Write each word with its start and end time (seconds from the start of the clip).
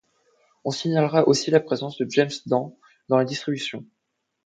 On 0.65 0.71
signalera 0.71 1.27
aussi 1.27 1.51
la 1.51 1.59
présence 1.59 1.95
de 1.99 2.07
James 2.09 2.31
Dean 2.47 2.75
dans 3.07 3.17
la 3.19 3.23
distribution. 3.23 3.85